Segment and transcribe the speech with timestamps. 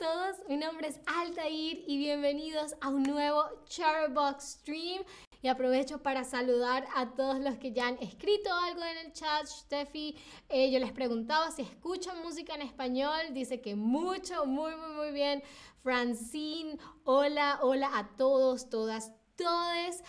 [0.00, 5.02] todos, mi nombre es Altair y bienvenidos a un nuevo Charbox Stream.
[5.42, 9.44] Y aprovecho para saludar a todos los que ya han escrito algo en el chat.
[9.44, 10.16] Steffi,
[10.48, 13.18] eh, yo les preguntaba si escuchan música en español.
[13.34, 15.42] Dice que mucho, muy, muy, muy bien.
[15.82, 20.02] Francine, hola, hola a todos, todas, todos.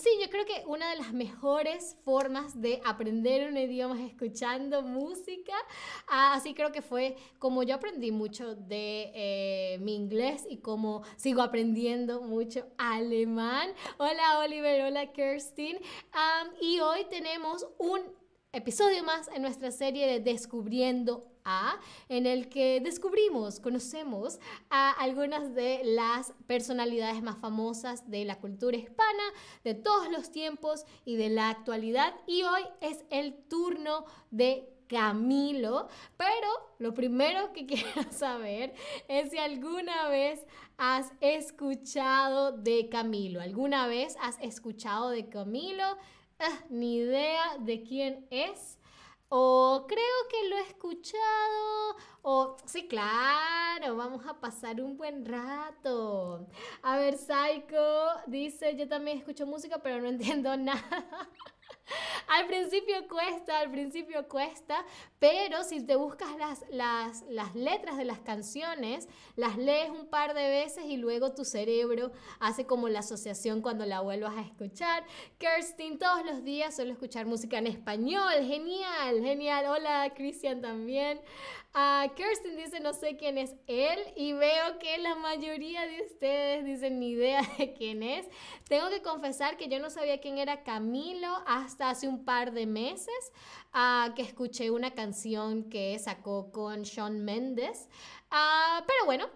[0.00, 4.82] sí, yo creo que una de las mejores formas de aprender un idioma es escuchando
[4.82, 5.52] música.
[6.08, 11.02] Ah, así creo que fue como yo aprendí mucho de eh, mi inglés y como
[11.16, 13.70] sigo aprendiendo mucho alemán.
[13.98, 15.78] Hola Oliver, hola Kirstin.
[16.60, 18.00] y hoy tenemos un
[18.52, 21.26] episodio más en nuestra serie de Descubriendo
[22.08, 24.38] en el que descubrimos, conocemos
[24.70, 29.22] a algunas de las personalidades más famosas de la cultura hispana
[29.64, 32.14] de todos los tiempos y de la actualidad.
[32.26, 36.48] Y hoy es el turno de Camilo, pero
[36.78, 38.74] lo primero que quiero saber
[39.06, 40.46] es si alguna vez
[40.78, 45.84] has escuchado de Camilo, alguna vez has escuchado de Camilo,
[46.38, 48.78] ah, ni idea de quién es.
[49.30, 51.96] O creo que lo he escuchado.
[52.22, 56.46] O sí, claro, vamos a pasar un buen rato.
[56.82, 61.28] A ver, Psycho dice, yo también escucho música, pero no entiendo nada.
[62.28, 64.84] al principio cuesta, al principio cuesta,
[65.18, 70.34] pero si te buscas las, las, las, letras de las canciones, las lees un par
[70.34, 75.04] de veces y luego tu cerebro hace como la asociación cuando la vuelvas a escuchar.
[75.38, 79.66] Kirstin, todos los días suelo escuchar música en español, genial, genial.
[79.66, 81.20] Hola, Cristian también.
[82.14, 86.98] Kirsten dice, no sé quién es él y veo que la mayoría de ustedes dicen
[86.98, 88.26] ni idea de quién es.
[88.68, 92.66] Tengo que confesar que yo no sabía quién era Camilo hasta hace un par de
[92.66, 93.32] meses
[93.74, 97.88] uh, que escuché una canción que sacó con Sean Mendes.
[98.30, 99.28] Uh, pero bueno,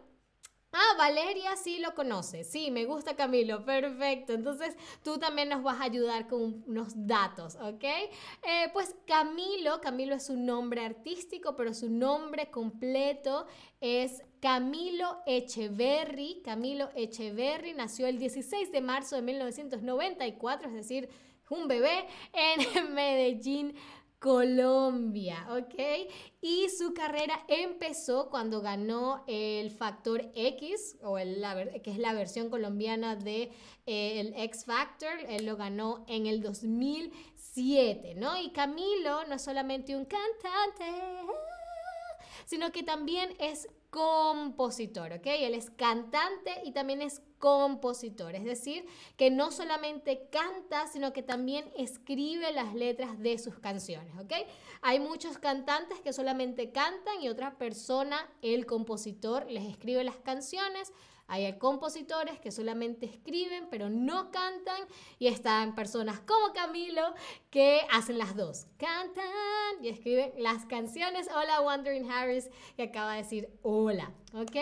[0.72, 2.44] Ah, Valeria sí lo conoce.
[2.44, 3.64] Sí, me gusta Camilo.
[3.64, 4.32] Perfecto.
[4.32, 7.84] Entonces tú también nos vas a ayudar con unos datos, ¿ok?
[7.84, 13.46] Eh, pues Camilo, Camilo es un nombre artístico, pero su nombre completo
[13.80, 16.40] es Camilo Echeverry.
[16.42, 21.08] Camilo Echeverry nació el 16 de marzo de 1994, es decir,
[21.50, 23.74] un bebé en Medellín,
[24.22, 26.08] Colombia, ¿ok?
[26.40, 31.44] Y su carrera empezó cuando ganó el Factor X, o el,
[31.82, 33.50] que es la versión colombiana de
[33.84, 38.40] eh, el X Factor, él lo ganó en el 2007, ¿no?
[38.40, 40.84] Y Camilo no es solamente un cantante,
[42.46, 45.26] sino que también es compositor, ¿ok?
[45.26, 48.86] Él es cantante y también es compositor, es decir,
[49.18, 54.32] que no solamente canta, sino que también escribe las letras de sus canciones, ¿ok?
[54.80, 60.90] Hay muchos cantantes que solamente cantan y otra persona, el compositor, les escribe las canciones.
[61.32, 64.82] Hay compositores que solamente escriben pero no cantan
[65.18, 67.14] y están personas como Camilo
[67.48, 68.66] que hacen las dos.
[68.76, 69.24] Cantan
[69.82, 71.30] y escriben las canciones.
[71.34, 74.56] Hola Wandering Harris que acaba de decir hola, ¿ok?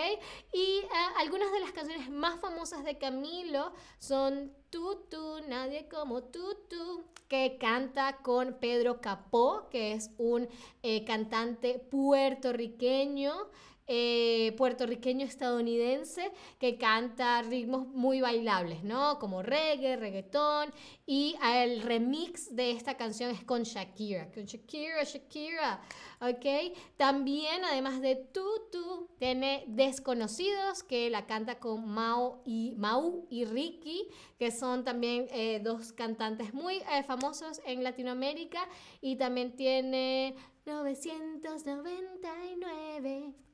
[0.53, 0.89] Y eh,
[1.19, 8.19] algunas de las canciones más famosas de Camilo son Tutu, Nadie como Tutu, que canta
[8.19, 10.49] con Pedro Capó, que es un
[10.85, 13.33] eh, cantante puertorriqueño.
[13.93, 16.31] Eh, puertorriqueño estadounidense
[16.61, 19.19] que canta ritmos muy bailables, ¿no?
[19.19, 20.73] Como reggae, reggaetón.
[21.07, 24.31] Y el remix de esta canción es con Shakira.
[24.31, 25.81] Con Shakira, Shakira.
[26.21, 26.77] ¿Ok?
[26.97, 34.07] También, además de Tutu, tiene Desconocidos, que la canta con Mau y, Mau y Ricky,
[34.39, 38.69] que son también eh, dos cantantes muy eh, famosos en Latinoamérica.
[39.01, 40.37] Y también tiene
[40.67, 42.57] 999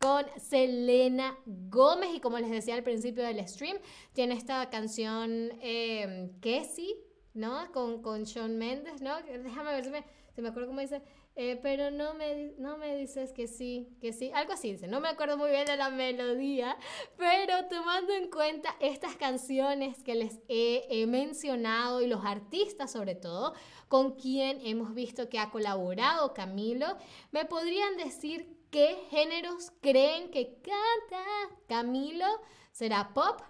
[0.06, 3.76] con Selena Gómez y como les decía al principio del stream,
[4.12, 6.94] tiene esta canción eh, Kessie,
[7.34, 7.72] ¿no?
[7.72, 9.20] Con, con Sean Mendes, ¿no?
[9.22, 11.02] Déjame ver si me, si me acuerdo cómo dice.
[11.34, 15.08] Eh, pero no me, no me dices que sí, que sí, algo así no me
[15.08, 16.78] acuerdo muy bien de la melodía,
[17.18, 23.52] pero tomando en cuenta estas canciones que les he, mencionado y los artistas sobre todo,
[23.88, 26.96] con quien hemos visto que ha colaborado Camilo,
[27.32, 31.24] ¿me podrían decir qué géneros creen que canta
[31.68, 32.26] Camilo?
[32.72, 33.40] ¿Será pop?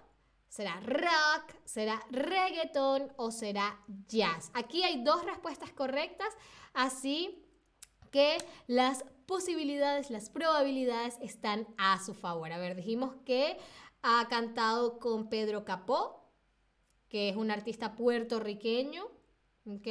[0.47, 1.53] ¿Será rock?
[1.65, 3.11] ¿Será reggaeton?
[3.17, 4.51] ¿O será jazz?
[4.53, 6.33] Aquí hay dos respuestas correctas,
[6.73, 7.43] así
[8.11, 8.37] que
[8.67, 12.51] las posibilidades, las probabilidades están a su favor.
[12.51, 13.57] A ver, dijimos que
[14.01, 16.31] ha cantado con Pedro Capó,
[17.09, 19.05] que es un artista puertorriqueño,
[19.65, 19.87] ¿ok?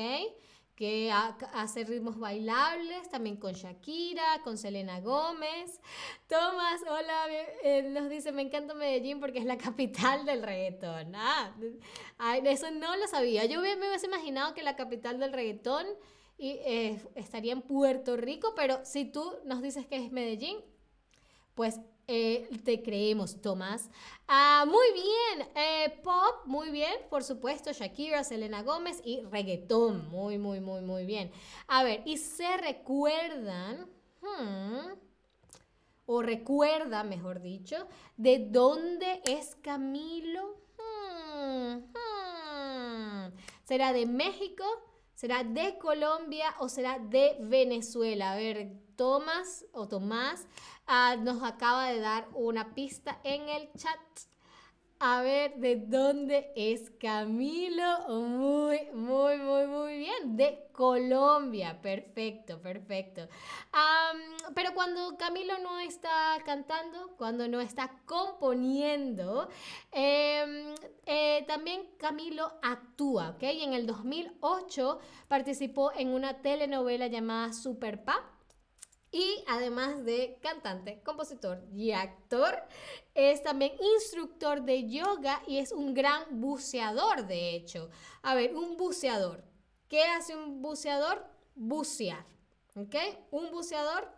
[0.76, 5.80] Que hace ritmos bailables, también con Shakira, con Selena Gómez.
[6.28, 7.26] Tomás, hola,
[7.62, 11.14] eh, nos dice, me encanta Medellín porque es la capital del reggaetón.
[11.16, 11.54] Ah,
[12.44, 13.46] eso no lo sabía.
[13.46, 15.86] Yo me, hubiese imaginado que la capital del reggaetón
[16.38, 20.58] eh, estaría en Puerto Rico, pero si tú nos dices que es Medellín,
[21.56, 23.90] pues eh, te creemos, Tomás.
[24.28, 30.38] Ah, muy bien, eh, pop, muy bien, por supuesto, Shakira, Selena Gómez y reggaetón, muy,
[30.38, 31.32] muy, muy, muy bien.
[31.66, 33.88] A ver, y se recuerdan,
[34.20, 34.92] hmm,
[36.04, 40.60] o recuerda, mejor dicho, de dónde es Camilo.
[40.78, 43.32] Hmm, hmm.
[43.64, 44.64] ¿Será de México?
[45.16, 48.32] ¿Será de Colombia o será de Venezuela?
[48.32, 50.46] A ver, Tomás o Tomás
[50.86, 53.98] ah, nos acaba de dar una pista en el chat.
[54.98, 58.08] A ver, ¿de dónde es Camilo?
[58.08, 60.38] Muy, muy, muy, muy bien.
[60.38, 61.78] De Colombia.
[61.82, 63.28] Perfecto, perfecto.
[64.54, 69.50] pero cuando Camilo no está cantando, cuando no está componiendo,
[69.92, 73.42] em, eh, también Camilo actúa, ¿ok?
[73.42, 78.35] En el 2008 participó en una telenovela llamada Super Pa
[79.12, 82.62] y además de cantante, compositor y actor,
[83.14, 87.88] es también instructor de yoga y es un gran buceador, de hecho.
[88.22, 89.44] A ver, un buceador.
[89.88, 91.24] ¿Qué hace un buceador?
[91.54, 92.26] Bucear.
[92.74, 92.94] ¿Ok?
[93.30, 94.10] Un buceador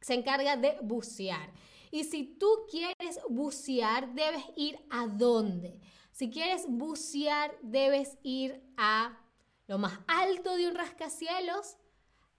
[0.00, 1.50] se encarga de bucear.
[1.90, 5.80] Y si tú quieres bucear, debes ir a dónde?
[6.12, 9.18] Si quieres bucear, debes ir a
[9.66, 11.76] lo más alto de un rascacielos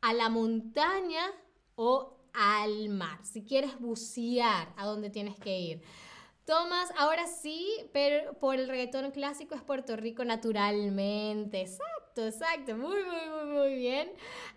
[0.02, 1.32] a la montaña
[1.76, 3.24] o al mar.
[3.24, 5.82] Si quieres bucear, ¿a dónde tienes que ir?
[6.46, 11.62] Tomás, ahora sí, pero por el reggaetón clásico es Puerto Rico naturalmente.
[11.62, 12.76] Exacto, exacto.
[12.76, 14.12] Muy, muy, muy, muy bien.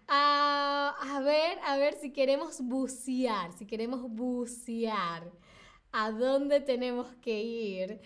[0.08, 5.30] Ah, a ver, a ver si queremos bucear, si queremos bucear.
[5.92, 8.00] ¿A dónde tenemos que ir?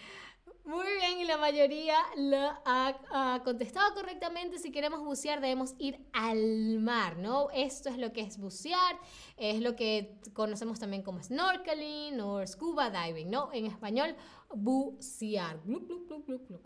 [0.68, 2.36] Muy bien, y la mayoría lo
[2.66, 4.58] ha, contestado correctamente.
[4.58, 7.48] Si queremos bucear, debemos ir al mar, ¿no?
[7.54, 8.98] Esto es lo que es bucear,
[9.38, 13.48] es lo que conocemos también como snorkeling o scuba diving, ¿no?
[13.54, 14.14] En español,
[14.54, 15.58] bucear.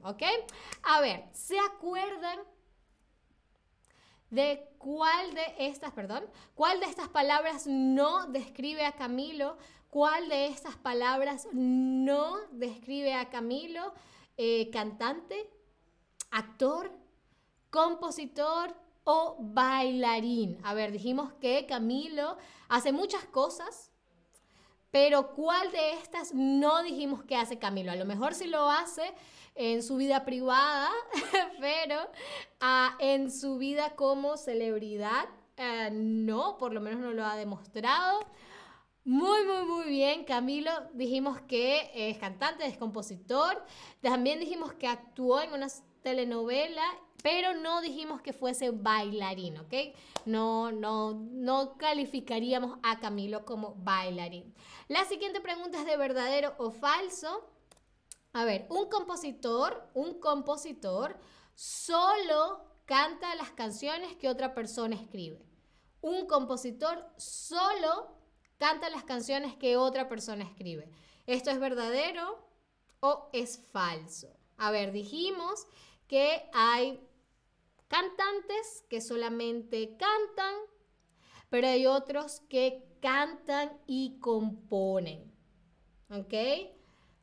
[0.03, 0.23] ¿Ok?
[0.83, 2.41] A ver, ¿se acuerdan
[4.31, 6.25] de cuál de estas, perdón,
[6.57, 9.59] cuál de estas palabras no describe a Camilo
[9.93, 13.93] ¿Cuál de estas palabras no describe a Camilo?
[14.39, 15.51] Eh, cantante,
[16.31, 16.91] actor,
[17.69, 18.75] compositor
[19.05, 20.59] o bailarín.
[20.65, 22.39] A ver, dijimos que Camilo
[22.71, 23.91] hace muchas cosas,
[24.91, 27.93] pero ¿cuál de estas no dijimos que hace Camilo?
[27.93, 29.13] A lo mejor sí lo hace
[29.55, 30.89] en su vida privada,
[31.61, 31.99] pero
[32.61, 35.27] ah, en su vida como celebridad,
[35.59, 38.21] eh, no, por lo menos no lo ha demostrado.
[39.05, 40.71] Muy, muy, muy bien, Camilo.
[40.93, 43.65] Dijimos que es cantante, es compositor.
[44.01, 45.67] También dijimos que actuó en una
[46.03, 46.85] telenovela,
[47.21, 49.75] pero no dijimos que fuese bailarín, ¿ok?
[50.25, 54.55] No, no, no calificaríamos a Camilo como bailarín.
[54.87, 57.49] La siguiente pregunta es de verdadero o falso.
[58.33, 61.19] A ver, un compositor, un compositor
[61.57, 65.45] solo canta las canciones que otra persona escribe.
[66.01, 68.22] Un compositor solo
[68.63, 70.89] canta las canciones que otra persona escribe.
[71.27, 72.47] ¿Esto es verdadero
[73.01, 74.29] o es falso?
[74.57, 75.67] A ver, dijimos
[76.07, 77.05] que hay
[77.89, 80.55] cantantes que solamente cantan,
[81.51, 85.35] pero hay otros que cantan y componen.
[86.09, 86.35] ¿Ok?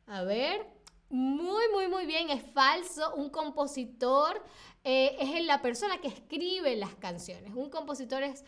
[0.08, 0.68] A ver,
[1.08, 3.16] muy, muy, muy bien, es falso.
[3.16, 4.44] Un compositor
[4.84, 7.52] eh, es la persona que escribe las canciones.
[7.54, 8.44] Un compositor es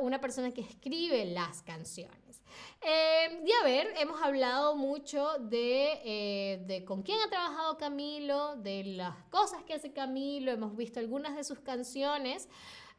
[0.00, 2.42] una persona que escribe las canciones.
[2.80, 8.84] Eh, y a ver, hemos hablado mucho eh, de, con quién ha trabajado Camilo, de
[8.84, 12.48] las cosas que hace Camilo, hemos visto algunas de sus canciones.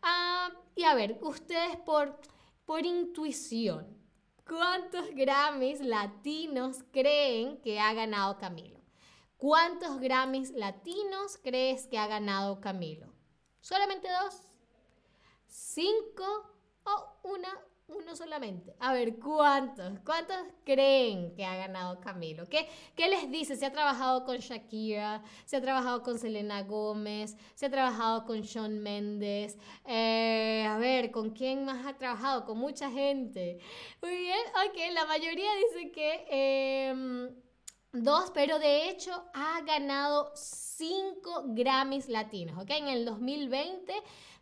[0.02, 2.18] Ah, y a ver, ustedes por,
[2.66, 3.86] por intuición,
[4.48, 8.83] ¿cuántos Grammys latinos creen que ha ganado Camilo?
[9.44, 13.14] ¿Cuántos Grammys latinos crees que ha ganado Camilo?
[13.60, 14.42] ¿Solamente dos?
[15.48, 16.24] ¿Cinco
[16.86, 17.50] o una?
[17.90, 18.74] Uno solamente.
[18.80, 20.00] A ver, ¿cuántos?
[20.06, 22.48] ¿Cuántos creen que ha ganado Camilo?
[22.48, 23.58] ¿Qué, ¿Qué les dice?
[23.58, 28.44] Se ha trabajado con Shakira, se ha trabajado con Selena Gómez, se ha trabajado con
[28.44, 29.58] Shawn Mendes.
[29.86, 32.46] Eh, a ver, ¿con quién más ha trabajado?
[32.46, 33.60] Con mucha gente.
[34.02, 36.28] Muy bien, ok, la mayoría dice que...
[36.30, 37.44] Em,
[37.96, 42.72] Dos, pero de hecho ha ganado cinco Grammys latinos, ¿ok?
[42.72, 43.94] En el 2020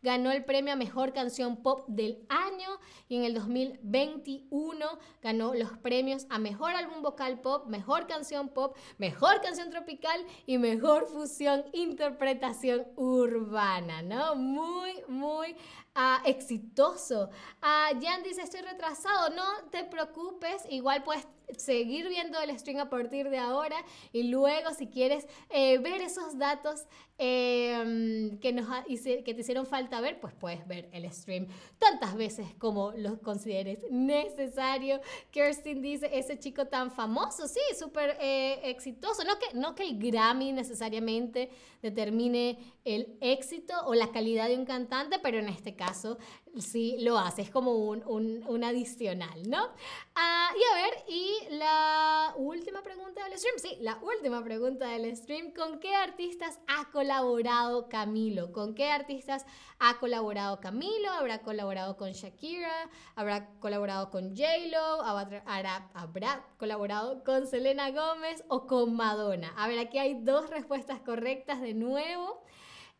[0.01, 2.69] ganó el premio a Mejor Canción Pop del Año
[3.09, 4.85] y en el 2021
[5.21, 10.57] ganó los premios a Mejor Álbum Vocal Pop, Mejor Canción Pop, Mejor Canción Tropical y
[10.57, 14.35] Mejor Fusión Interpretación Urbana, ¿no?
[14.35, 15.57] Muy, muy
[15.95, 17.29] uh, exitoso.
[17.61, 21.27] Uh, Jan dice, estoy retrasado, no te preocupes, igual puedes
[21.57, 23.77] seguir viendo el stream a partir de ahora
[24.13, 26.85] y luego si quieres eh, ver esos datos
[27.23, 32.47] eh, que, nos que te hicieron falta ver, pues puedes ver el stream tantas veces
[32.57, 34.99] como lo consideres necesario.
[35.29, 39.23] Kirsten dice, ese chico tan famoso, sí, súper eh, exitoso.
[39.23, 44.65] No que, no que el Grammy necesariamente determine el éxito o la calidad de un
[44.65, 46.17] cantante, pero en este caso
[46.59, 49.69] sí lo hace, es como un, un, un adicional, ¿no?
[50.15, 55.15] Ah, y a ver, y la última pregunta del stream, sí, la última pregunta del
[55.15, 58.51] stream, ¿con qué artistas ha colaborado Camilo?
[58.51, 59.45] ¿Con qué artistas
[59.79, 61.11] ha colaborado Camilo?
[61.11, 62.89] ¿Habrá colaborado con Shakira?
[63.15, 65.01] ¿Habrá colaborado con J-Lo?
[65.03, 69.53] ¿Habrá, ¿Habrá colaborado con Selena Gómez o con Madonna?
[69.57, 72.43] A ver, aquí hay dos respuestas correctas de nuevo.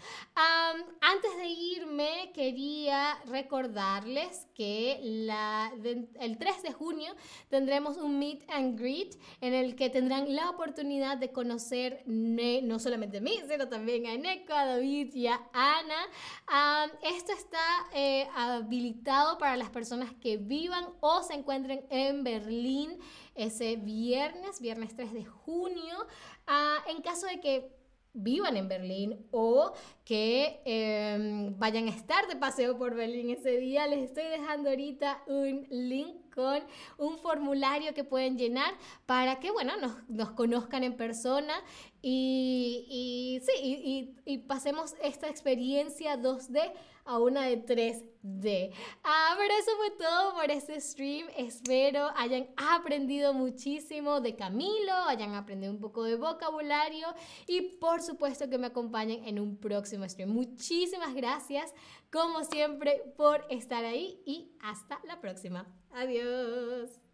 [1.00, 7.14] antes de irme, quería recordarles que el 3 de junio
[7.48, 13.18] tendremos un meet and greet en el que tendrán la oportunidad de conocer no solamente
[13.18, 16.90] a mí, sino también a Neko, a David y a Ana.
[17.02, 17.58] esto está
[17.92, 22.98] eh, habilitado para las personas que vivan o se encuentren en Berlín
[23.34, 26.06] ese viernes, viernes 3 de junio.
[26.46, 27.80] Ah, en caso de que
[28.12, 29.72] vivan en Berlín o
[30.04, 35.22] que em, vayan a estar de paseo por Berlín ese día, les estoy dejando ahorita
[35.26, 36.60] un link con
[36.98, 38.74] un formulario que pueden llenar
[39.06, 39.74] para que, bueno,
[40.08, 41.54] nos, conozcan en persona
[42.02, 46.72] y, y sí, y, y pasemos esta experiencia 2D
[47.04, 48.72] a una de 3D.
[49.02, 51.26] Ah, pero eso fue todo por este stream.
[51.36, 57.08] Espero hayan aprendido muchísimo de Camilo, hayan aprendido un poco de vocabulario
[57.46, 60.30] y por supuesto que me acompañen en un próximo stream.
[60.30, 61.74] Muchísimas gracias,
[62.12, 65.66] como siempre, por estar ahí y hasta la próxima.
[65.90, 67.09] Adiós.